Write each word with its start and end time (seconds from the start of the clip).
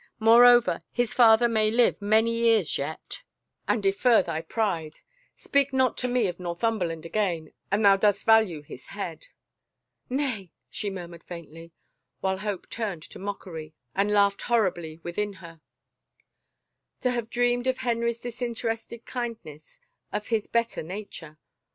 More 0.19 0.45
over, 0.45 0.79
his 0.91 1.13
father 1.13 1.47
may 1.47 1.69
live 1.69 2.01
many 2.01 2.33
years 2.35 2.75
yet 2.75 3.21
and 3.67 3.83
defer 3.83 4.23
thy 4.23 4.41
7 4.41 4.47
75 4.49 4.49
THE 4.49 4.53
FAVOR 4.53 4.67
OF 4.67 4.83
KINGS 4.83 4.97
pride.... 4.97 5.01
Speak 5.37 5.73
not 5.73 5.97
to 5.99 6.07
me 6.07 6.27
of 6.27 6.39
Northumberland 6.39 7.05
again, 7.05 7.53
an 7.69 7.83
thou 7.83 7.97
dost 7.97 8.25
value 8.25 8.63
his 8.63 8.87
head."" 8.87 9.27
Nay," 10.09 10.53
she 10.71 10.89
murmured 10.89 11.23
faintly, 11.23 11.71
while 12.19 12.39
hope 12.39 12.67
turned 12.71 13.03
to 13.03 13.19
mockery 13.19 13.75
and 13.95 14.09
laughed 14.09 14.41
horribly 14.41 14.99
within 15.03 15.33
her. 15.33 15.61
To 17.01 17.11
have 17.11 17.29
dreamed 17.29 17.67
of 17.67 17.77
Henry's 17.77 18.19
disinterested 18.21 19.05
kindness— 19.05 19.77
of 20.11 20.29
his 20.29 20.47
bet 20.47 20.71
ter 20.71 20.81
nature 20.81 21.37